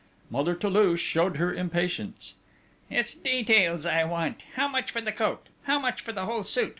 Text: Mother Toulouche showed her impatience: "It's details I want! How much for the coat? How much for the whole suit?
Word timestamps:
Mother 0.31 0.55
Toulouche 0.55 0.99
showed 0.99 1.37
her 1.37 1.53
impatience: 1.53 2.33
"It's 2.89 3.13
details 3.13 3.85
I 3.85 4.03
want! 4.03 4.41
How 4.55 4.67
much 4.67 4.89
for 4.89 4.99
the 4.99 5.11
coat? 5.11 5.45
How 5.65 5.77
much 5.77 6.01
for 6.01 6.11
the 6.11 6.25
whole 6.25 6.43
suit? 6.43 6.69